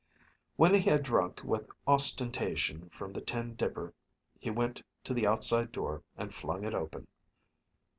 When 0.55 0.73
he 0.73 0.89
had 0.89 1.03
drunk 1.03 1.41
with 1.43 1.69
ostentation 1.85 2.89
from 2.89 3.13
the 3.13 3.21
tin 3.21 3.53
dipper 3.53 3.93
he 4.39 4.49
went 4.49 4.81
to 5.03 5.13
the 5.13 5.27
outside 5.27 5.71
door 5.71 6.01
and 6.17 6.33
flung 6.33 6.63
it 6.63 6.73
open. 6.73 7.05